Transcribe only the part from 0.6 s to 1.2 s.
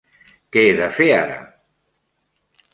he de fer